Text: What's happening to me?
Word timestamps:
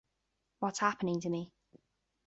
What's 0.57 0.79
happening 0.79 1.21
to 1.21 1.29
me? 1.29 1.51